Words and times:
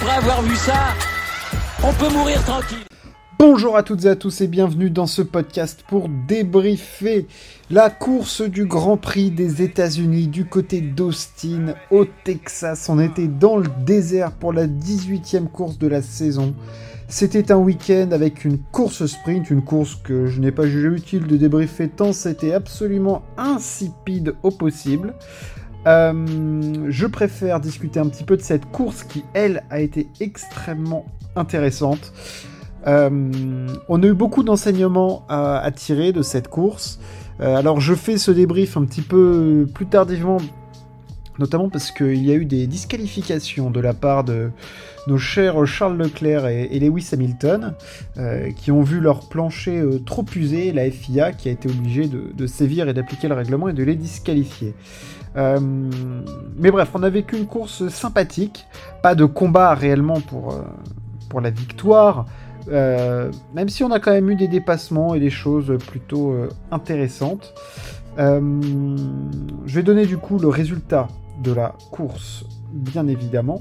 après 0.00 0.16
avoir 0.16 0.42
vu 0.42 0.54
ça, 0.54 0.94
on 1.82 1.92
peut 1.92 2.12
mourir 2.12 2.40
tranquille. 2.44 2.84
Bonjour 3.36 3.76
à 3.76 3.82
toutes 3.82 4.04
et 4.04 4.08
à 4.08 4.16
tous 4.16 4.40
et 4.40 4.46
bienvenue 4.46 4.90
dans 4.90 5.06
ce 5.06 5.22
podcast 5.22 5.84
pour 5.88 6.08
débriefer 6.08 7.26
la 7.70 7.90
course 7.90 8.42
du 8.42 8.66
Grand 8.66 8.96
Prix 8.96 9.30
des 9.30 9.62
États-Unis 9.62 10.28
du 10.28 10.44
côté 10.44 10.80
d'Austin 10.80 11.74
au 11.90 12.04
Texas. 12.04 12.88
On 12.88 13.00
était 13.00 13.26
dans 13.26 13.56
le 13.56 13.68
désert 13.84 14.32
pour 14.32 14.52
la 14.52 14.68
18e 14.68 15.48
course 15.48 15.78
de 15.78 15.88
la 15.88 16.02
saison. 16.02 16.54
C'était 17.08 17.50
un 17.50 17.56
week-end 17.56 18.10
avec 18.12 18.44
une 18.44 18.58
course 18.58 19.06
sprint, 19.06 19.50
une 19.50 19.62
course 19.62 19.96
que 19.96 20.26
je 20.26 20.40
n'ai 20.40 20.52
pas 20.52 20.66
jugé 20.66 20.88
utile 20.88 21.26
de 21.26 21.36
débriefer 21.36 21.88
tant 21.88 22.12
c'était 22.12 22.52
absolument 22.52 23.22
insipide 23.36 24.34
au 24.44 24.50
possible. 24.50 25.14
Euh, 25.88 26.86
je 26.90 27.06
préfère 27.06 27.60
discuter 27.60 27.98
un 27.98 28.08
petit 28.08 28.24
peu 28.24 28.36
de 28.36 28.42
cette 28.42 28.66
course 28.66 29.04
qui, 29.04 29.24
elle, 29.32 29.62
a 29.70 29.80
été 29.80 30.06
extrêmement 30.20 31.06
intéressante. 31.34 32.12
Euh, 32.86 33.66
on 33.88 34.02
a 34.02 34.06
eu 34.06 34.12
beaucoup 34.12 34.42
d'enseignements 34.42 35.24
à, 35.28 35.70
tirer 35.74 36.12
de 36.12 36.20
cette 36.20 36.48
course. 36.48 37.00
Euh, 37.40 37.56
alors 37.56 37.80
je 37.80 37.94
fais 37.94 38.18
ce 38.18 38.30
débrief 38.30 38.76
un 38.76 38.84
petit 38.84 39.00
peu 39.00 39.66
plus 39.72 39.86
tardivement, 39.86 40.38
notamment 41.38 41.68
parce 41.68 41.90
qu'il 41.90 42.24
y 42.24 42.30
a 42.30 42.34
eu 42.34 42.44
des 42.44 42.66
disqualifications 42.66 43.70
de 43.70 43.80
la 43.80 43.94
part 43.94 44.24
de 44.24 44.50
nos 45.06 45.18
chers 45.18 45.66
Charles 45.66 45.96
Leclerc 45.96 46.46
et, 46.46 46.78
Lewis 46.78 47.08
Hamilton, 47.12 47.74
euh, 48.18 48.50
qui 48.52 48.70
ont 48.70 48.82
vu 48.82 49.00
leur 49.00 49.28
plancher 49.28 49.82
trop 50.04 50.24
usé, 50.36 50.72
la 50.72 50.90
FIA 50.90 51.32
qui 51.32 51.48
a 51.48 51.52
été 51.52 51.68
obligée 51.68 52.08
de, 52.08 52.46
sévir 52.46 52.88
et 52.88 52.94
d'appliquer 52.94 53.28
le 53.28 53.34
règlement 53.34 53.68
et 53.68 53.72
de 53.72 53.82
les 53.82 53.94
disqualifier. 53.94 54.74
mais 55.36 56.70
bref, 56.70 56.90
on 56.94 57.02
a 57.02 57.10
vécu 57.10 57.36
une 57.36 57.46
course 57.46 57.88
sympathique, 57.88 58.66
pas 59.02 59.14
de 59.14 59.24
combat 59.24 59.74
réellement 59.74 60.20
pour, 60.20 60.54
pour 61.28 61.40
la 61.40 61.50
victoire, 61.50 62.26
euh, 62.70 63.30
même 63.54 63.68
si 63.68 63.82
on 63.84 63.90
a 63.90 64.00
quand 64.00 64.10
même 64.10 64.30
eu 64.30 64.36
des 64.36 64.48
dépassements 64.48 65.14
et 65.14 65.20
des 65.20 65.30
choses 65.30 65.76
plutôt 65.86 66.32
euh, 66.32 66.48
intéressantes. 66.70 67.54
Euh, 68.18 68.40
je 69.66 69.74
vais 69.74 69.82
donner 69.82 70.06
du 70.06 70.18
coup 70.18 70.38
le 70.38 70.48
résultat 70.48 71.08
de 71.42 71.52
la 71.52 71.74
course, 71.90 72.44
bien 72.72 73.06
évidemment. 73.08 73.60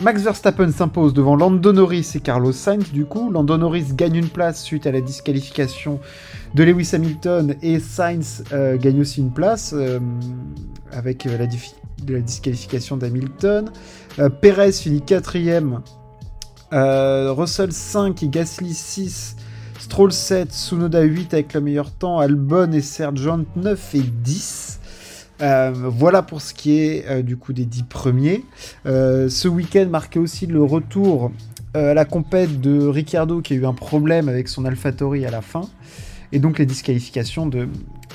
Max 0.00 0.22
Verstappen 0.22 0.70
s'impose 0.70 1.12
devant 1.12 1.34
Lando 1.34 1.72
Norris 1.72 2.12
et 2.14 2.20
Carlos 2.20 2.52
Sainz. 2.52 2.92
Du 2.92 3.04
coup, 3.04 3.32
Lando 3.32 3.56
Norris 3.56 3.86
gagne 3.94 4.14
une 4.14 4.28
place 4.28 4.62
suite 4.62 4.86
à 4.86 4.92
la 4.92 5.00
disqualification 5.00 5.98
de 6.54 6.62
Lewis 6.62 6.90
Hamilton 6.92 7.56
et 7.62 7.80
Sainz 7.80 8.44
gagne 8.52 9.00
aussi 9.00 9.20
une 9.20 9.32
place 9.32 9.74
avec 10.92 11.24
la, 11.24 11.46
disqualification 12.20 12.96
d'Hamilton. 12.96 13.70
Perez 14.40 14.72
finit 14.72 15.02
quatrième 15.02 15.80
euh, 16.72 17.32
Russell 17.32 17.72
5 17.72 18.22
et 18.22 18.28
Gasly 18.28 18.74
6. 18.74 19.36
Stroll 19.78 20.12
7, 20.12 20.52
Sunoda 20.52 21.00
8 21.00 21.34
avec 21.34 21.54
le 21.54 21.60
meilleur 21.60 21.90
temps, 21.92 22.18
Albon 22.18 22.72
et 22.72 22.82
Sergent 22.82 23.44
9 23.56 23.94
et 23.94 24.00
10. 24.00 24.77
Euh, 25.40 25.72
voilà 25.74 26.22
pour 26.22 26.40
ce 26.40 26.52
qui 26.52 26.80
est 26.80 27.06
euh, 27.08 27.22
du 27.22 27.36
coup 27.36 27.52
des 27.52 27.64
10 27.64 27.84
premiers. 27.84 28.44
ce 28.84 29.48
week-end 29.48 29.86
marquait 29.88 30.18
aussi 30.18 30.46
le 30.46 30.62
retour 30.62 31.30
à 31.74 31.94
la 31.94 32.04
compète 32.04 32.60
de 32.60 32.86
Ricciardo 32.86 33.40
qui 33.40 33.52
a 33.52 33.56
eu 33.56 33.66
un 33.66 33.74
problème 33.74 34.28
avec 34.28 34.48
son 34.48 34.64
AlphaTauri 34.64 35.26
à 35.26 35.30
la 35.30 35.42
fin. 35.42 35.62
Et 36.32 36.38
donc 36.38 36.58
les 36.58 36.66
disqualifications 36.66 37.48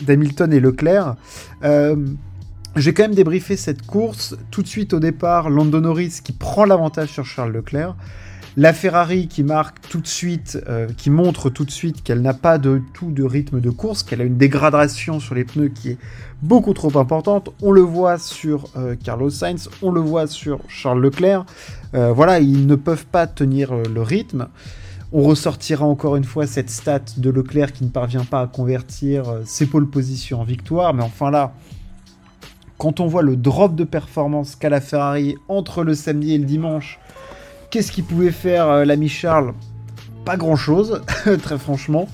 d'Hamilton 0.01 0.51
et 0.51 0.59
Leclerc. 0.59 1.15
J'ai 2.75 2.93
quand 2.93 3.03
même 3.03 3.13
débriefé 3.13 3.55
cette 3.55 3.85
course 3.85 4.35
tout 4.49 4.63
de 4.63 4.67
suite 4.67 4.93
au 4.93 4.99
départ. 4.99 5.51
Lando 5.51 5.79
Norris 5.79 6.21
qui 6.23 6.31
prend 6.31 6.65
l'avantage 6.65 7.09
sur 7.09 7.25
Charles 7.25 7.51
Leclerc. 7.51 7.95
La 8.55 8.71
Ferrari 8.71 9.27
qui 9.27 9.41
marque 9.41 9.81
tout 9.89 9.99
de 9.99 10.07
suite, 10.07 10.59
euh, 10.69 10.87
qui 10.95 11.09
montre 11.09 11.49
tout 11.49 11.65
de 11.65 11.71
suite 11.71 12.03
qu'elle 12.03 12.21
n'a 12.21 12.35
pas 12.35 12.59
de 12.59 12.83
tout 12.93 13.09
de 13.09 13.23
rythme 13.23 13.59
de 13.59 13.71
course, 13.71 14.03
qu'elle 14.03 14.21
a 14.21 14.25
une 14.25 14.37
dégradation 14.37 15.19
sur 15.19 15.33
les 15.33 15.43
pneus 15.43 15.69
qui 15.69 15.91
est 15.91 15.97
beaucoup 16.43 16.73
trop 16.75 16.95
importante. 16.99 17.49
On 17.63 17.71
le 17.71 17.81
voit 17.81 18.19
sur 18.19 18.65
euh, 18.77 18.95
Carlos 19.03 19.31
Sainz, 19.31 19.69
on 19.81 19.89
le 19.89 20.01
voit 20.01 20.27
sur 20.27 20.59
Charles 20.67 21.01
Leclerc. 21.01 21.45
Euh, 21.95 22.13
voilà, 22.13 22.39
ils 22.41 22.67
ne 22.67 22.75
peuvent 22.75 23.07
pas 23.07 23.25
tenir 23.25 23.73
le 23.73 24.01
rythme. 24.03 24.47
On 25.11 25.23
ressortira 25.23 25.85
encore 25.85 26.15
une 26.15 26.23
fois 26.23 26.45
cette 26.45 26.69
stat 26.69 27.01
de 27.17 27.31
Leclerc 27.31 27.71
qui 27.71 27.83
ne 27.85 27.89
parvient 27.89 28.25
pas 28.25 28.41
à 28.41 28.47
convertir 28.47 29.25
ses 29.45 29.65
pôles 29.65 29.89
positions 29.89 30.41
en 30.41 30.43
victoire. 30.43 30.93
Mais 30.93 31.03
enfin 31.03 31.31
là, 31.31 31.53
quand 32.77 32.99
on 32.99 33.07
voit 33.07 33.21
le 33.23 33.35
drop 33.35 33.75
de 33.75 33.83
performance 33.83 34.55
qu'a 34.55 34.69
la 34.69 34.81
Ferrari 34.81 35.35
entre 35.47 35.83
le 35.83 35.95
samedi 35.95 36.33
et 36.33 36.37
le 36.37 36.45
dimanche, 36.45 36.99
Qu'est-ce 37.73 37.91
qu'il 37.91 38.03
pouvait 38.03 38.29
faire 38.29 38.67
euh, 38.67 38.85
l'ami 38.85 39.09
Charles? 39.09 39.55
Pas 40.25 40.37
grand-chose, 40.37 41.01
très 41.41 41.57
franchement. 41.57 42.07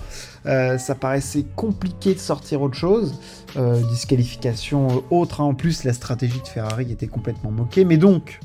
Euh, 0.45 0.77
ça 0.77 0.95
paraissait 0.95 1.43
compliqué 1.57 2.13
de 2.13 2.19
sortir 2.19 2.61
autre 2.61 2.77
chose. 2.77 3.19
Euh, 3.57 3.77
disqualification 3.89 5.03
autre. 5.11 5.41
Hein. 5.41 5.43
En 5.43 5.55
plus, 5.55 5.83
la 5.83 5.91
stratégie 5.91 6.39
de 6.39 6.47
Ferrari 6.47 6.93
était 6.93 7.07
complètement 7.07 7.51
moquée. 7.51 7.83
Mais 7.83 7.97
donc, 7.97 8.39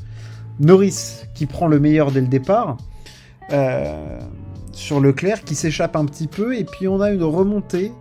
Norris 0.58 1.22
qui 1.36 1.46
prend 1.46 1.68
le 1.68 1.78
meilleur 1.78 2.10
dès 2.10 2.20
le 2.20 2.26
départ. 2.26 2.78
sur 4.72 4.98
Leclerc 4.98 5.44
qui 5.44 5.54
s'échappe 5.54 5.94
un 5.94 6.06
petit 6.06 6.26
peu. 6.26 6.56
Et 6.56 6.64
puis 6.64 6.88
on 6.88 7.00
a 7.00 7.12
une 7.12 7.22
remontée. 7.22 7.92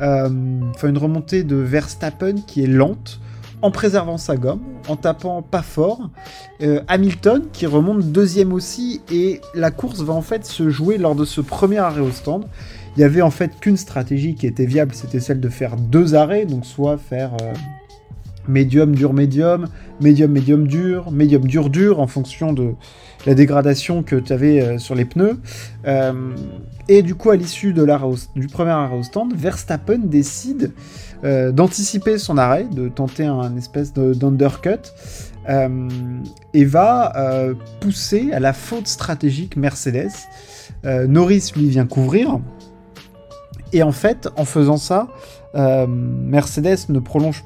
Enfin, 0.00 0.88
une 0.88 0.98
remontée 0.98 1.44
de 1.44 1.56
Verstappen 1.56 2.34
qui 2.46 2.62
est 2.62 2.66
lente 2.66 3.22
en 3.62 3.70
préservant 3.70 4.18
sa 4.18 4.36
gomme, 4.36 4.60
en 4.88 4.96
tapant 4.96 5.42
pas 5.42 5.62
fort. 5.62 6.10
Euh, 6.62 6.80
Hamilton 6.88 7.44
qui 7.52 7.66
remonte 7.66 8.02
deuxième 8.10 8.52
aussi 8.52 9.00
et 9.12 9.40
la 9.54 9.70
course 9.70 10.00
va 10.00 10.14
en 10.14 10.22
fait 10.22 10.46
se 10.46 10.70
jouer 10.70 10.98
lors 10.98 11.14
de 11.14 11.24
ce 11.24 11.40
premier 11.40 11.78
arrêt 11.78 12.00
au 12.00 12.10
stand. 12.10 12.46
Il 12.96 13.00
y 13.00 13.04
avait 13.04 13.22
en 13.22 13.30
fait 13.30 13.58
qu'une 13.60 13.76
stratégie 13.76 14.34
qui 14.34 14.46
était 14.46 14.66
viable, 14.66 14.94
c'était 14.94 15.20
celle 15.20 15.40
de 15.40 15.48
faire 15.48 15.76
deux 15.76 16.14
arrêts, 16.14 16.44
donc 16.44 16.66
soit 16.66 16.98
faire 16.98 17.32
euh, 17.40 17.52
médium, 18.50 18.94
dur, 18.94 19.12
médium, 19.12 19.68
médium, 20.00 20.30
médium, 20.30 20.66
dur, 20.66 21.10
médium, 21.10 21.42
dur, 21.46 21.70
dur, 21.70 22.00
en 22.00 22.06
fonction 22.06 22.52
de 22.52 22.74
la 23.26 23.34
dégradation 23.34 24.02
que 24.02 24.16
tu 24.16 24.32
avais 24.32 24.60
euh, 24.60 24.78
sur 24.78 24.94
les 24.94 25.04
pneus. 25.04 25.38
et 26.88 27.02
du 27.02 27.14
coup, 27.14 27.30
à 27.30 27.36
l'issue 27.36 27.72
du 27.72 28.46
premier 28.48 28.70
arrêt 28.70 29.02
stand, 29.02 29.34
Verstappen 29.34 29.98
décide 29.98 30.72
euh, 31.22 31.52
d'anticiper 31.52 32.16
son 32.16 32.38
arrêt, 32.38 32.64
de 32.64 32.88
tenter 32.88 33.26
un 33.26 33.54
espèce 33.56 33.92
d'undercut, 33.92 34.90
euh, 35.50 35.88
et 36.54 36.64
va 36.64 37.12
euh, 37.16 37.54
pousser 37.80 38.32
à 38.32 38.40
la 38.40 38.54
faute 38.54 38.86
stratégique 38.86 39.56
Mercedes. 39.56 40.12
Norris 40.84 41.52
lui 41.56 41.68
vient 41.68 41.86
couvrir, 41.86 42.40
et 43.74 43.82
en 43.82 43.92
fait, 43.92 44.28
en 44.36 44.46
faisant 44.46 44.78
ça, 44.78 45.08
Mercedes 45.54 46.88
ne 46.88 47.00
prolonge 47.00 47.44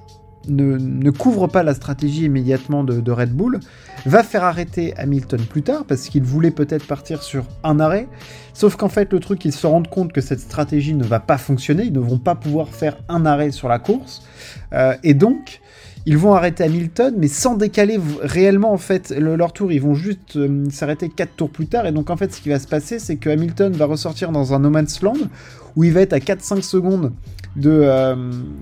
ne, 0.49 1.11
couvre 1.11 1.47
pas 1.47 1.63
la 1.63 1.75
stratégie 1.75 2.25
immédiatement 2.25 2.85
de, 2.85 3.11
Red 3.11 3.33
Bull, 3.33 3.61
va 4.07 4.23
faire 4.23 4.45
arrêter 4.45 4.95
Hamilton 4.97 5.41
plus 5.41 5.63
tard 5.63 5.85
parce 5.85 6.09
qu'il 6.09 6.23
voulait 6.23 6.51
peut-être 6.51 6.87
partir 6.87 7.23
sur 7.23 7.45
un 7.63 7.81
arrêt. 7.81 8.09
Sauf 8.53 8.77
qu'en 8.77 8.89
fait, 8.89 9.13
le 9.13 9.21
truc, 9.21 9.45
ils 9.45 9.53
se 9.53 9.67
rendent 9.67 9.89
compte 9.89 10.13
que 10.13 10.21
cette 10.21 10.41
stratégie 10.41 10.95
ne 10.95 11.05
va 11.05 11.21
pas 11.21 11.39
fonctionner, 11.39 11.85
ils 11.85 11.93
ne 11.93 12.01
vont 12.01 12.19
pas 12.19 12.35
pouvoir 12.35 12.69
faire 12.69 12.97
un 13.09 13.27
arrêt 13.27 13.51
sur 13.51 13.69
la 13.69 13.79
course. 13.79 14.23
Euh, 14.73 14.95
et 15.03 15.15
donc, 15.15 15.61
ils 16.07 16.19
vont 16.19 16.35
arrêter 16.35 16.65
Hamilton, 16.65 17.15
mais 17.17 17.29
sans 17.29 17.57
décaler 17.57 17.99
réellement 18.21 18.73
en 18.73 18.79
fait 18.79 19.11
leur 19.11 19.53
tour. 19.55 19.73
Ils 19.73 19.81
vont 19.81 19.95
juste 19.95 20.37
euh, 20.37 20.69
s'arrêter 20.71 21.09
4 21.09 21.35
tours 21.35 21.51
plus 21.51 21.67
tard. 21.67 21.87
Et 21.87 21.93
donc 21.93 22.11
en 22.11 22.17
fait, 22.17 22.33
ce 22.33 22.43
qui 22.43 22.51
va 22.51 22.59
se 22.59 22.69
passer, 22.69 22.99
c'est 22.99 23.17
que 23.17 23.31
Hamilton 23.31 23.73
va 23.73 23.87
ressortir 23.87 24.31
dans 24.31 24.53
un 24.53 24.59
no 24.59 24.69
man's 24.69 25.01
land 25.01 25.17
où 25.77 25.85
il 25.85 25.93
va 25.93 26.03
être 26.03 26.13
à 26.13 26.19
4-5 26.19 26.61
secondes 26.61 27.13
de, 27.57 27.71
euh, 27.71 28.15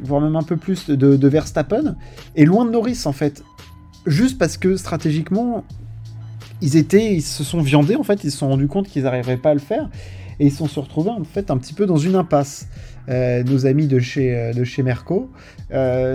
voire 0.02 0.20
même 0.20 0.36
un 0.36 0.42
peu 0.42 0.56
plus 0.56 0.88
de, 0.90 1.28
Verstappen, 1.28 1.96
et 2.36 2.44
loin 2.44 2.64
de 2.64 2.70
Norris 2.70 3.02
en 3.04 3.12
fait. 3.12 3.42
Juste 4.06 4.38
parce 4.38 4.56
que 4.56 4.76
stratégiquement, 4.76 5.64
ils 6.60 6.76
étaient, 6.76 7.14
ils 7.14 7.22
se 7.22 7.44
sont 7.44 7.60
viandés 7.60 7.96
en 7.96 8.02
fait, 8.02 8.24
ils 8.24 8.30
se 8.30 8.38
sont 8.38 8.48
rendus 8.48 8.68
compte 8.68 8.88
qu'ils 8.88 9.04
n'arriveraient 9.04 9.36
pas 9.36 9.50
à 9.50 9.54
le 9.54 9.60
faire, 9.60 9.88
et 10.40 10.46
ils 10.46 10.52
se 10.52 10.66
sont 10.66 10.82
retrouvés 10.82 11.10
en 11.10 11.24
fait 11.24 11.50
un 11.50 11.58
petit 11.58 11.74
peu 11.74 11.86
dans 11.86 11.98
une 11.98 12.14
impasse. 12.14 12.68
Euh, 13.08 13.42
nos 13.42 13.66
amis 13.66 13.88
de 13.88 13.98
chez, 13.98 14.32
euh, 14.32 14.52
de 14.52 14.62
chez 14.62 14.84
Merco. 14.84 15.28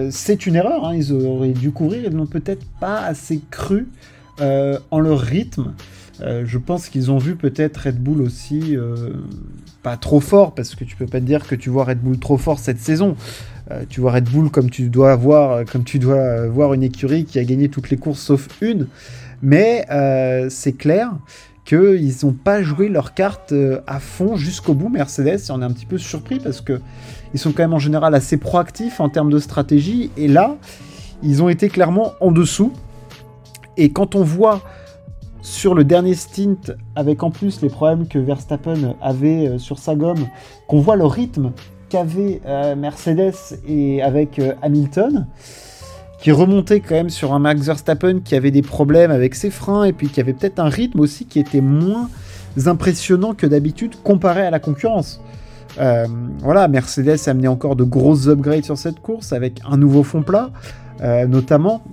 c'est 0.09 0.45
une 0.45 0.55
erreur, 0.55 0.85
hein, 0.85 0.95
ils 0.95 1.11
auraient 1.11 1.49
dû 1.49 1.71
courir, 1.71 2.03
ils 2.05 2.15
n'ont 2.15 2.27
peut-être 2.27 2.65
pas 2.79 3.01
assez 3.01 3.41
cru 3.51 3.87
en 4.39 4.99
leur 4.99 5.19
rythme. 5.19 5.73
Je 6.19 6.57
pense 6.57 6.89
qu'ils 6.89 7.11
ont 7.11 7.17
vu 7.17 7.35
peut-être 7.35 7.77
Red 7.77 7.99
Bull 7.99 8.21
aussi 8.21 8.75
pas 9.83 9.97
trop 9.97 10.19
fort, 10.19 10.53
parce 10.53 10.75
que 10.75 10.83
tu 10.83 10.95
peux 10.95 11.05
pas 11.05 11.19
te 11.19 11.25
dire 11.25 11.47
que 11.47 11.55
tu 11.55 11.69
vois 11.69 11.85
Red 11.85 11.99
Bull 11.99 12.19
trop 12.19 12.37
fort 12.37 12.59
cette 12.59 12.79
saison. 12.79 13.15
Euh, 13.71 13.83
tu 13.87 14.01
vois 14.01 14.13
Red 14.13 14.29
Bull 14.29 14.49
comme 14.49 14.69
tu 14.69 14.89
dois 14.89 15.15
voir, 15.15 15.51
euh, 15.51 15.63
comme 15.69 15.83
tu 15.83 15.99
dois 15.99 16.17
euh, 16.17 16.49
voir 16.49 16.73
une 16.73 16.83
écurie 16.83 17.25
qui 17.25 17.37
a 17.39 17.43
gagné 17.43 17.69
toutes 17.69 17.89
les 17.89 17.97
courses 17.97 18.19
sauf 18.19 18.47
une. 18.61 18.87
Mais 19.41 19.85
c'est 20.49 20.73
clair 20.73 21.11
qu'ils 21.63 22.13
n'ont 22.23 22.33
pas 22.33 22.63
joué 22.63 22.89
leur 22.89 23.13
carte 23.13 23.53
à 23.85 23.99
fond 23.99 24.35
jusqu'au 24.35 24.73
bout. 24.73 24.89
Mercedes, 24.89 25.39
et 25.47 25.51
on 25.51 25.61
est 25.61 25.65
un 25.65 25.71
petit 25.71 25.85
peu 25.85 25.99
surpris 25.99 26.39
parce 26.39 26.59
que 26.59 26.81
ils 27.33 27.39
sont 27.39 27.51
quand 27.51 27.61
même 27.61 27.73
en 27.73 27.79
général 27.79 28.15
assez 28.15 28.37
proactifs 28.37 28.99
en 28.99 29.09
termes 29.09 29.29
de 29.29 29.37
stratégie. 29.37 30.09
Et 30.17 30.27
là, 30.27 30.57
ils 31.21 31.43
ont 31.43 31.49
été 31.49 31.69
clairement 31.69 32.13
en 32.19 32.31
dessous. 32.31 32.73
Et 33.75 33.91
quand 33.91 34.15
on 34.15 34.23
voit 34.23 34.63
sur 35.47 35.75
le 35.75 35.85
dernier 35.85 36.13
stint, 36.13 36.75
avec 36.95 37.23
en 37.23 37.31
plus 37.31 37.61
les 37.61 37.69
problèmes 37.69 38.05
que 38.05 38.19
Verstappen 38.19 38.95
avait 39.01 39.47
euh, 39.47 39.57
sur 39.57 39.79
sa 39.79 39.95
gomme, 39.95 40.27
qu'on 40.67 40.81
voit 40.81 40.97
le 40.97 41.05
rythme 41.05 41.51
qu'avait 41.87 42.41
euh, 42.45 42.75
Mercedes 42.75 43.55
et 43.65 44.01
avec 44.03 44.39
euh, 44.39 44.55
Hamilton, 44.61 45.25
qui 46.19 46.33
remontait 46.33 46.81
quand 46.81 46.95
même 46.95 47.09
sur 47.09 47.33
un 47.33 47.39
Max 47.39 47.61
Verstappen 47.61 48.19
qui 48.19 48.35
avait 48.35 48.51
des 48.51 48.61
problèmes 48.61 49.09
avec 49.09 49.35
ses 49.35 49.49
freins 49.49 49.85
et 49.85 49.93
puis 49.93 50.09
qui 50.09 50.19
avait 50.19 50.33
peut-être 50.33 50.59
un 50.59 50.67
rythme 50.67 50.99
aussi 50.99 51.25
qui 51.25 51.39
était 51.39 51.61
moins 51.61 52.09
impressionnant 52.65 53.33
que 53.33 53.47
d'habitude 53.47 53.95
comparé 54.03 54.41
à 54.41 54.49
la 54.49 54.59
concurrence. 54.59 55.21
voilà, 55.77 56.67
Mercedes 56.67 57.19
a 57.25 57.29
amené 57.29 57.47
encore 57.47 57.77
de 57.77 57.85
grosses 57.85 58.27
upgrades 58.27 58.65
sur 58.65 58.77
cette 58.77 58.99
course 58.99 59.31
avec 59.31 59.61
un 59.69 59.77
nouveau 59.77 60.03
fond 60.03 60.23
plat, 60.23 60.49
notamment. 61.27 61.83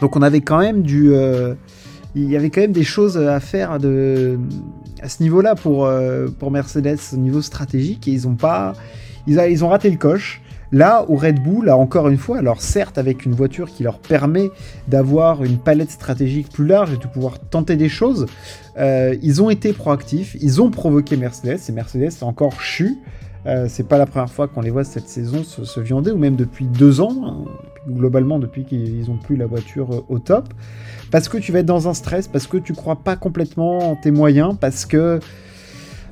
Donc 0.00 0.14
on 0.14 0.22
avait 0.22 0.42
quand 0.42 0.58
même 0.58 0.82
du, 0.82 1.12
il 2.14 2.30
y 2.30 2.36
avait 2.36 2.50
quand 2.50 2.60
même 2.60 2.72
des 2.72 2.84
choses 2.84 3.18
à 3.18 3.40
faire 3.40 3.78
de, 3.78 4.38
à 5.02 5.08
ce 5.08 5.22
niveau-là 5.22 5.54
pour, 5.54 5.86
euh, 5.86 6.28
pour 6.38 6.50
Mercedes 6.50 6.98
au 7.12 7.16
niveau 7.16 7.42
stratégique 7.42 8.06
et 8.08 8.12
ils 8.12 8.28
ont 8.28 8.36
pas 8.36 8.74
ils, 9.26 9.40
ils 9.50 9.64
ont 9.64 9.68
raté 9.68 9.90
le 9.90 9.96
coche. 9.96 10.40
Là 10.72 11.04
où 11.08 11.16
Red 11.16 11.40
Bull 11.40 11.68
a 11.68 11.76
encore 11.76 12.08
une 12.08 12.18
fois, 12.18 12.38
alors 12.38 12.60
certes 12.60 12.98
avec 12.98 13.26
une 13.26 13.32
voiture 13.32 13.70
qui 13.70 13.84
leur 13.84 14.00
permet 14.00 14.50
d'avoir 14.88 15.44
une 15.44 15.58
palette 15.58 15.90
stratégique 15.90 16.48
plus 16.50 16.66
large 16.66 16.92
et 16.92 16.96
de 16.96 17.06
pouvoir 17.06 17.38
tenter 17.38 17.76
des 17.76 17.88
choses, 17.88 18.26
euh, 18.76 19.14
ils 19.22 19.40
ont 19.40 19.50
été 19.50 19.72
proactifs, 19.72 20.36
ils 20.40 20.60
ont 20.60 20.70
provoqué 20.70 21.16
Mercedes 21.16 21.60
et 21.68 21.72
Mercedes 21.72 22.10
a 22.22 22.24
encore 22.24 22.60
chu. 22.60 22.98
Euh, 23.46 23.66
c'est 23.68 23.86
pas 23.86 23.98
la 23.98 24.06
première 24.06 24.30
fois 24.30 24.48
qu'on 24.48 24.62
les 24.62 24.70
voit 24.70 24.84
cette 24.84 25.08
saison 25.08 25.44
se, 25.44 25.80
viander, 25.80 26.10
ou 26.10 26.18
même 26.18 26.34
depuis 26.34 26.64
deux 26.64 27.00
ans, 27.00 27.14
hein, 27.24 27.44
globalement 27.88 28.38
depuis 28.38 28.64
qu'ils 28.64 29.10
ont 29.10 29.16
plus 29.16 29.36
la 29.36 29.46
voiture 29.46 30.04
au 30.08 30.18
top 30.18 30.52
parce 31.10 31.28
que 31.28 31.38
tu 31.38 31.52
vas 31.52 31.60
être 31.60 31.66
dans 31.66 31.88
un 31.88 31.94
stress, 31.94 32.26
parce 32.26 32.48
que 32.48 32.56
tu 32.56 32.72
crois 32.72 32.96
pas 32.96 33.14
complètement 33.14 33.90
en 33.90 33.94
tes 33.94 34.10
moyens, 34.10 34.56
parce 34.60 34.84
que 34.84 35.20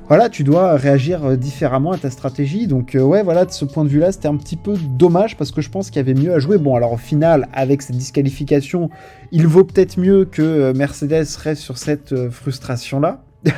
voilà, 0.07 0.29
tu 0.29 0.43
dois 0.43 0.75
réagir 0.75 1.25
euh, 1.25 1.35
différemment 1.35 1.91
à 1.91 1.97
ta 1.97 2.09
stratégie. 2.09 2.67
Donc 2.67 2.95
euh, 2.95 3.01
ouais, 3.01 3.23
voilà, 3.23 3.45
de 3.45 3.51
ce 3.51 3.65
point 3.65 3.83
de 3.83 3.89
vue-là, 3.89 4.11
c'était 4.11 4.27
un 4.27 4.35
petit 4.35 4.55
peu 4.55 4.75
dommage 4.77 5.37
parce 5.37 5.51
que 5.51 5.61
je 5.61 5.69
pense 5.69 5.89
qu'il 5.89 5.97
y 5.97 5.99
avait 5.99 6.13
mieux 6.13 6.33
à 6.33 6.39
jouer. 6.39 6.57
Bon, 6.57 6.75
alors 6.75 6.93
au 6.93 6.97
final, 6.97 7.47
avec 7.53 7.81
cette 7.81 7.95
disqualification, 7.95 8.89
il 9.31 9.47
vaut 9.47 9.63
peut-être 9.63 9.97
mieux 9.97 10.25
que 10.25 10.41
euh, 10.41 10.73
Mercedes 10.73 11.25
reste 11.37 11.61
sur 11.61 11.77
cette 11.77 12.29
frustration-là. 12.29 13.23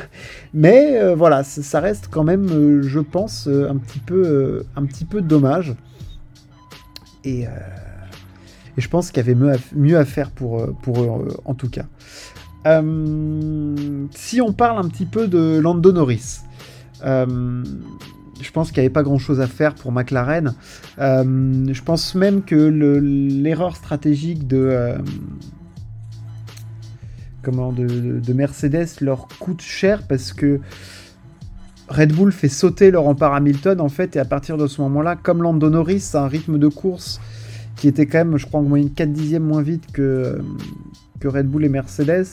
Mais 0.54 1.14
voilà, 1.14 1.44
ça, 1.44 1.78
reste 1.78 2.08
quand 2.10 2.24
même, 2.24 2.82
je 2.82 2.98
pense, 2.98 3.46
un 3.46 3.76
petit 3.76 4.00
peu, 4.00 4.64
un 4.74 4.84
petit 4.84 5.04
peu 5.04 5.20
dommage. 5.20 5.76
Et 7.24 7.44
et 8.76 8.80
je 8.80 8.88
pense 8.88 9.10
qu'il 9.10 9.26
y 9.26 9.30
avait 9.30 9.56
mieux 9.74 9.98
à, 9.98 10.04
faire 10.04 10.30
pour, 10.30 10.60
euh, 10.60 10.74
pour 10.82 11.02
eux, 11.02 11.26
euh, 11.28 11.34
en 11.44 11.54
tout 11.54 11.70
cas. 11.70 11.86
Euh, 12.66 14.06
si 14.10 14.40
on 14.40 14.52
parle 14.52 14.84
un 14.84 14.88
petit 14.88 15.06
peu 15.06 15.28
de 15.28 15.58
Lando 15.58 15.92
Norris, 15.92 16.40
je 17.02 18.50
pense 18.52 18.70
qu'il 18.70 18.82
n'y 18.82 18.86
avait 18.86 18.92
pas 18.92 19.02
grand 19.02 19.18
chose 19.18 19.40
à 19.40 19.46
faire 19.46 19.74
pour 19.74 19.92
McLaren. 19.92 20.54
je 20.98 21.82
pense 21.82 22.14
même 22.14 22.42
que 22.42 22.56
l'erreur 22.56 23.76
stratégique 23.76 24.46
de, 24.46 24.96
de, 27.44 28.32
Mercedes 28.32 29.00
leur 29.00 29.28
coûte 29.38 29.62
cher 29.62 30.02
parce 30.08 30.32
que 30.32 30.60
Red 31.88 32.12
Bull 32.12 32.32
fait 32.32 32.48
sauter 32.48 32.90
rempart 32.96 33.32
Hamilton 33.34 33.80
en 33.80 33.88
fait, 33.88 34.16
et 34.16 34.18
à 34.18 34.24
partir 34.24 34.56
de 34.56 34.66
ce 34.66 34.80
moment-là, 34.82 35.14
comme 35.14 35.40
Lando 35.40 35.70
Norris 35.70 36.10
a 36.14 36.24
un 36.24 36.28
rythme 36.28 36.58
de 36.58 36.66
course 36.66 37.20
qui 37.76 37.88
était 37.88 38.06
quand 38.06 38.18
même, 38.18 38.38
je 38.38 38.46
crois, 38.46 38.60
en 38.60 38.64
moyenne 38.64 38.90
4 38.90 39.12
dixièmes 39.12 39.44
moins 39.44 39.62
vite 39.62 39.84
que, 39.92 40.40
Red 41.24 41.48
Bull 41.48 41.64
et 41.64 41.68
Mercedes. 41.68 42.26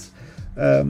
Euh, 0.59 0.83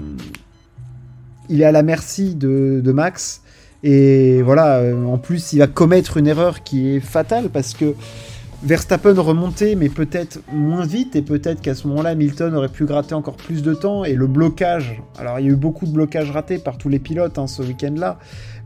il 1.49 1.61
est 1.61 1.65
à 1.65 1.71
la 1.71 1.83
merci 1.83 2.35
de, 2.35 2.91
Max. 2.91 3.41
Et 3.81 4.41
voilà, 4.41 4.77
euh, 4.77 5.05
en 5.05 5.17
plus, 5.17 5.53
il 5.53 5.59
va 5.59 5.67
commettre 5.67 6.17
une 6.17 6.27
erreur 6.27 6.63
qui 6.63 6.95
est 6.95 6.99
fatale 6.99 7.49
parce 7.49 7.73
que 7.73 7.95
Verstappen 8.61 9.19
remontait, 9.19 9.75
mais 9.75 9.89
peut-être 9.89 10.39
moins 10.53 10.85
vite, 10.85 11.17
et 11.17 11.21
peut-être 11.21 11.61
qu'à 11.61 11.75
ce 11.75 11.85
moment-là, 11.87 12.15
Milton 12.15 12.55
aurait 12.55 12.69
pu 12.69 12.85
gratter 12.85 13.13
encore 13.13 13.35
plus 13.35 13.61
de 13.61 13.73
temps, 13.73 14.05
et 14.05 14.13
le 14.13 14.25
blocage, 14.25 15.01
alors 15.19 15.37
il 15.39 15.45
y 15.45 15.49
a 15.49 15.51
eu 15.51 15.57
beaucoup 15.57 15.85
de 15.85 15.91
blocages 15.91 16.31
ratés 16.31 16.59
par 16.59 16.77
tous 16.77 16.87
les 16.87 16.99
pilotes 16.99 17.37
hein, 17.37 17.47
ce 17.47 17.61
week-end-là, 17.61 18.19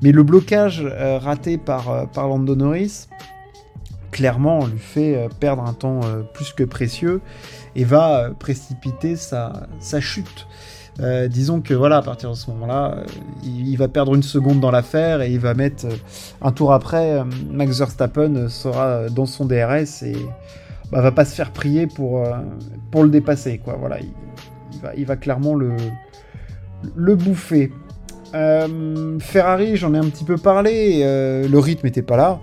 mais 0.03 0.11
le 0.11 0.21
blocage 0.21 0.83
euh, 0.85 1.17
raté 1.17 1.57
par, 1.57 2.07
par 2.11 2.27
Lando 2.27 2.55
Norris, 2.55 3.07
clairement, 4.11 4.65
lui 4.65 4.79
fait 4.79 5.15
euh, 5.15 5.27
perdre 5.39 5.63
un 5.63 5.73
temps 5.73 6.01
euh, 6.03 6.21
plus 6.21 6.53
que 6.53 6.63
précieux 6.63 7.21
et 7.75 7.83
va 7.83 8.19
euh, 8.19 8.29
précipiter 8.37 9.15
sa, 9.15 9.67
chute. 9.99 10.47
disons 11.29 11.61
que 11.61 11.73
voilà, 11.73 11.97
à 11.97 12.01
partir 12.01 12.31
de 12.31 12.35
ce 12.35 12.49
moment-là, 12.51 13.03
il, 13.43 13.75
va 13.77 13.87
perdre 13.87 14.15
une 14.15 14.23
seconde 14.23 14.59
dans 14.59 14.71
l'affaire 14.71 15.21
et 15.21 15.31
il 15.31 15.39
va 15.39 15.53
mettre 15.53 15.85
un 16.41 16.51
tour 16.51 16.73
après. 16.73 17.23
Max 17.51 17.77
Verstappen 17.77 18.49
sera 18.49 19.09
dans 19.09 19.27
son 19.27 19.45
DRS 19.45 20.03
et 20.03 20.15
bah, 20.91 21.01
va 21.01 21.11
pas 21.11 21.25
se 21.25 21.35
faire 21.35 21.51
prier 21.51 21.85
pour, 21.85 22.27
pour 22.89 23.03
le 23.03 23.09
dépasser. 23.09 23.59
Quoi. 23.59 23.75
Voilà, 23.79 23.99
il, 23.99 24.79
va, 24.81 24.95
il 24.95 25.05
va 25.05 25.15
clairement 25.15 25.53
le, 25.53 25.75
le 26.95 27.15
bouffer. 27.15 27.71
Ferrari, 29.19 29.77
j'en 29.77 29.93
ai 29.93 29.99
un 29.99 30.09
petit 30.09 30.23
peu 30.23 30.37
parlé, 30.37 31.01
le 31.47 31.59
rythme 31.59 31.85
n'était 31.85 32.01
pas 32.01 32.17
là. 32.17 32.39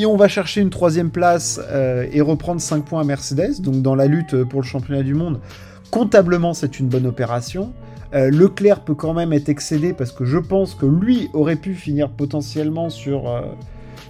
Et 0.00 0.06
on 0.06 0.16
va 0.16 0.28
chercher 0.28 0.60
une 0.60 0.70
troisième 0.70 1.10
place 1.10 1.60
euh, 1.72 2.06
et 2.12 2.20
reprendre 2.20 2.60
5 2.60 2.84
points 2.84 3.00
à 3.00 3.04
Mercedes. 3.04 3.60
Donc 3.60 3.82
dans 3.82 3.96
la 3.96 4.06
lutte 4.06 4.44
pour 4.44 4.60
le 4.60 4.66
championnat 4.66 5.02
du 5.02 5.12
monde, 5.12 5.40
comptablement 5.90 6.54
c'est 6.54 6.78
une 6.78 6.86
bonne 6.86 7.04
opération. 7.04 7.72
Euh, 8.14 8.30
Leclerc 8.30 8.84
peut 8.84 8.94
quand 8.94 9.12
même 9.12 9.32
être 9.32 9.48
excédé 9.48 9.92
parce 9.92 10.12
que 10.12 10.24
je 10.24 10.38
pense 10.38 10.76
que 10.76 10.86
lui 10.86 11.28
aurait 11.32 11.56
pu 11.56 11.74
finir 11.74 12.10
potentiellement 12.10 12.90
sur 12.90 13.28
euh, 13.28 13.40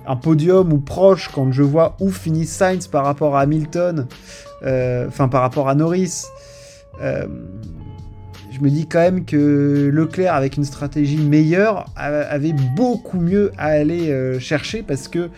un 0.06 0.16
podium 0.16 0.74
ou 0.74 0.78
proche 0.78 1.30
quand 1.34 1.52
je 1.52 1.62
vois 1.62 1.96
où 2.00 2.10
finit 2.10 2.44
Sainz 2.44 2.86
par 2.86 3.06
rapport 3.06 3.34
à 3.34 3.40
Hamilton, 3.40 4.06
enfin 4.62 5.28
par 5.28 5.40
rapport 5.40 5.70
à 5.70 5.74
Norris. 5.74 6.24
je 7.00 8.60
me 8.60 8.68
dis 8.68 8.86
quand 8.86 9.00
même 9.00 9.24
que 9.24 9.90
Leclerc 9.92 10.34
avec 10.34 10.58
une 10.58 10.64
stratégie 10.64 11.18
meilleure 11.18 11.86
avait 11.96 12.54
beaucoup 12.76 13.20
mieux 13.20 13.52
à 13.58 13.66
aller 13.66 14.38
chercher 14.38 14.82
parce 14.82 15.08
que 15.08 15.30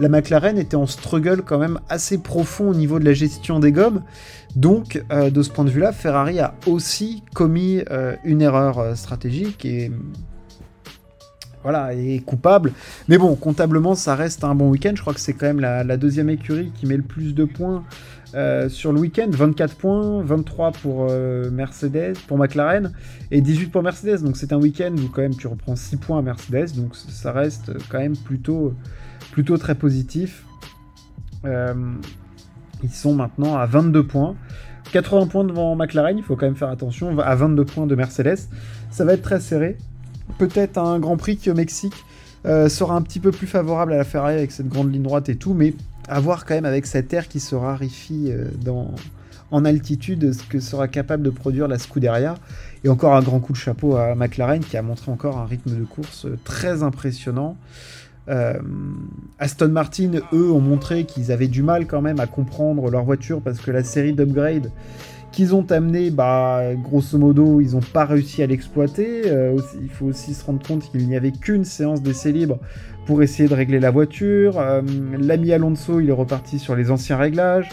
la 0.00 0.08
McLaren 0.08 0.58
était 0.58 0.76
en 0.76 0.86
struggle 0.86 1.42
quand 1.42 1.58
même 1.58 1.78
assez 1.88 2.18
profond 2.18 2.70
au 2.70 2.74
niveau 2.74 2.98
de 2.98 3.04
la 3.04 3.12
gestion 3.12 3.60
des 3.60 3.72
gommes. 3.72 4.02
Donc, 4.56 5.02
euh, 5.12 5.30
de 5.30 5.42
ce 5.42 5.50
point 5.50 5.64
de 5.64 5.70
vue-là, 5.70 5.92
Ferrari 5.92 6.40
a 6.40 6.54
aussi 6.66 7.22
commis 7.34 7.82
euh, 7.90 8.14
une 8.24 8.42
erreur 8.42 8.78
euh, 8.78 8.94
stratégique 8.94 9.64
et 9.64 9.90
voilà, 11.62 11.90
coupable. 12.26 12.72
Mais 13.08 13.16
bon, 13.16 13.34
comptablement, 13.36 13.94
ça 13.94 14.14
reste 14.14 14.44
un 14.44 14.54
bon 14.54 14.68
week-end. 14.68 14.92
Je 14.94 15.00
crois 15.00 15.14
que 15.14 15.20
c'est 15.20 15.32
quand 15.32 15.46
même 15.46 15.60
la, 15.60 15.96
deuxième 15.96 16.28
écurie 16.28 16.70
qui 16.74 16.84
met 16.84 16.98
le 16.98 17.02
plus 17.02 17.34
de 17.34 17.44
points 17.44 17.84
sur 18.68 18.92
le 18.92 19.00
week-end. 19.00 19.28
24 19.30 19.74
points, 19.74 20.22
23 20.22 20.72
pour 20.72 21.10
Mercedes, 21.50 22.18
pour 22.26 22.36
McLaren, 22.36 22.92
et 23.30 23.40
18 23.40 23.68
pour 23.68 23.82
Mercedes. 23.82 24.22
Donc 24.22 24.36
c'est 24.36 24.52
un 24.52 24.58
week-end 24.58 24.94
où 24.98 25.08
quand 25.08 25.22
même 25.22 25.36
tu 25.36 25.46
reprends 25.46 25.74
6 25.74 25.96
points 25.96 26.18
à 26.18 26.22
Mercedes. 26.22 26.76
Donc 26.76 26.94
ça 26.96 27.32
reste 27.32 27.72
quand 27.88 27.98
même 27.98 28.18
plutôt 28.18 28.74
plutôt 29.34 29.58
très 29.58 29.74
positif. 29.74 30.44
Euh, 31.44 31.74
ils 32.84 32.92
sont 32.92 33.16
maintenant 33.16 33.56
à 33.56 33.66
22 33.66 34.06
points. 34.06 34.36
80 34.92 35.26
points 35.26 35.42
devant 35.42 35.74
McLaren, 35.74 36.16
il 36.16 36.22
faut 36.22 36.36
quand 36.36 36.46
même 36.46 36.54
faire 36.54 36.68
attention, 36.68 37.18
à 37.18 37.34
22 37.34 37.64
points 37.64 37.86
de 37.88 37.96
Mercedes. 37.96 38.38
Ça 38.92 39.04
va 39.04 39.14
être 39.14 39.22
très 39.22 39.40
serré. 39.40 39.76
Peut-être 40.38 40.78
un 40.78 41.00
Grand 41.00 41.16
Prix 41.16 41.36
qui 41.36 41.50
au 41.50 41.54
Mexique 41.54 41.96
euh, 42.46 42.68
sera 42.68 42.94
un 42.94 43.02
petit 43.02 43.18
peu 43.18 43.32
plus 43.32 43.48
favorable 43.48 43.92
à 43.92 43.96
la 43.96 44.04
Ferrari 44.04 44.34
avec 44.34 44.52
cette 44.52 44.68
grande 44.68 44.92
ligne 44.92 45.02
droite 45.02 45.28
et 45.28 45.34
tout, 45.34 45.52
mais 45.52 45.74
à 46.06 46.20
voir 46.20 46.44
quand 46.44 46.54
même 46.54 46.64
avec 46.64 46.86
cette 46.86 47.12
air 47.12 47.26
qui 47.26 47.40
se 47.40 47.56
raréfie 47.56 48.30
euh, 48.30 48.46
en 49.50 49.64
altitude 49.64 50.32
ce 50.32 50.44
que 50.44 50.60
sera 50.60 50.86
capable 50.86 51.24
de 51.24 51.30
produire 51.30 51.66
la 51.66 51.80
Scuderia. 51.80 52.36
Et 52.84 52.88
encore 52.88 53.14
un 53.14 53.22
grand 53.22 53.40
coup 53.40 53.52
de 53.52 53.58
chapeau 53.58 53.96
à 53.96 54.14
McLaren 54.14 54.60
qui 54.60 54.76
a 54.76 54.82
montré 54.82 55.10
encore 55.10 55.38
un 55.38 55.46
rythme 55.46 55.76
de 55.76 55.84
course 55.84 56.28
très 56.44 56.84
impressionnant. 56.84 57.56
Euh, 58.28 58.54
Aston 59.38 59.68
Martin, 59.68 60.12
eux, 60.32 60.50
ont 60.50 60.60
montré 60.60 61.04
qu'ils 61.04 61.30
avaient 61.32 61.48
du 61.48 61.62
mal 61.62 61.86
quand 61.86 62.00
même 62.00 62.20
à 62.20 62.26
comprendre 62.26 62.90
leur 62.90 63.04
voiture 63.04 63.40
parce 63.40 63.60
que 63.60 63.70
la 63.70 63.84
série 63.84 64.12
d'upgrades 64.12 64.70
qu'ils 65.32 65.54
ont 65.54 65.66
amené, 65.70 66.10
bah, 66.10 66.62
grosso 66.76 67.18
modo, 67.18 67.60
ils 67.60 67.72
n'ont 67.72 67.80
pas 67.80 68.04
réussi 68.04 68.42
à 68.42 68.46
l'exploiter. 68.46 69.22
Euh, 69.26 69.58
il 69.82 69.90
faut 69.90 70.06
aussi 70.06 70.32
se 70.32 70.44
rendre 70.44 70.64
compte 70.64 70.88
qu'il 70.88 71.08
n'y 71.08 71.16
avait 71.16 71.32
qu'une 71.32 71.64
séance 71.64 72.02
d'essai 72.02 72.30
libre 72.30 72.60
pour 73.04 73.20
essayer 73.20 73.48
de 73.48 73.54
régler 73.54 73.80
la 73.80 73.90
voiture. 73.90 74.60
Euh, 74.60 74.80
l'ami 75.18 75.52
Alonso, 75.52 75.98
il 75.98 76.08
est 76.08 76.12
reparti 76.12 76.60
sur 76.60 76.76
les 76.76 76.92
anciens 76.92 77.16
réglages. 77.16 77.68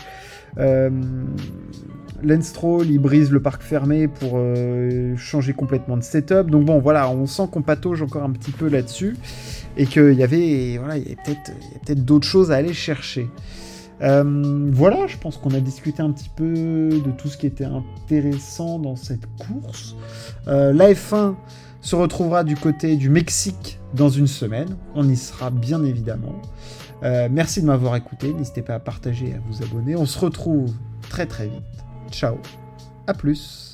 Lance 2.24 2.54
il 2.86 3.00
brise 3.00 3.32
le 3.32 3.42
parc 3.42 3.64
fermé 3.64 4.08
pour 4.08 4.40
changer 5.18 5.54
complètement 5.54 5.98
de 5.98 6.04
setup. 6.04 6.50
Donc 6.50 6.66
bon, 6.66 6.80
voilà, 6.80 7.10
on 7.10 7.26
sent 7.26 7.44
qu'on 7.52 7.62
patauge 7.62 8.02
encore 8.02 8.24
un 8.24 8.32
petit 8.32 8.52
peu 8.52 8.70
là-dessus 8.70 9.16
et 9.78 9.86
qu'il 9.86 10.14
y 10.14 10.24
avait, 10.24 10.78
voilà, 10.78 10.98
avait 10.98 11.16
peut-être 11.24 11.52
peut 11.86 12.04
d'autres 12.04 12.28
choses 12.28 12.52
à 12.52 12.56
aller 12.56 12.74
chercher. 12.74 13.28
Euh, 14.02 14.70
voilà, 14.72 15.06
je 15.08 15.18
pense 15.18 15.38
qu'on 15.38 15.54
a 15.54 15.60
discuté 15.60 16.02
un 16.02 16.12
petit 16.12 16.30
peu 16.30 16.54
de 16.90 17.12
tout 17.18 17.28
ce 17.28 17.38
qui 17.38 17.46
était 17.46 17.66
intéressant 17.66 18.80
dans 18.80 18.96
cette 18.96 19.28
course. 19.38 19.96
Euh, 20.48 20.74
la 20.74 20.92
F1 20.92 21.36
se 21.82 21.96
retrouvera 21.96 22.44
du 22.44 22.56
côté 22.56 22.96
du 22.96 23.10
Mexique 23.10 23.80
dans 23.94 24.10
une 24.10 24.28
semaine. 24.28 24.76
On 24.96 25.08
y 25.08 25.16
sera 25.16 25.50
bien 25.52 25.84
évidemment. 25.84 26.36
Euh, 27.04 27.28
merci 27.32 27.62
de 27.62 27.68
m'avoir 27.68 27.96
écouté. 27.96 28.34
N'hésitez 28.34 28.62
pas 28.62 28.76
à 28.76 28.80
partager 28.80 29.30
et 29.30 29.34
à 29.34 29.40
vous 29.48 29.64
abonner. 29.64 29.96
On 29.96 30.06
se 30.06 30.20
retrouve 30.20 30.72
très 31.10 31.26
très 31.26 31.48
vite. 31.48 31.64
Ciao. 32.12 32.38
À 33.08 33.14
plus. 33.14 33.71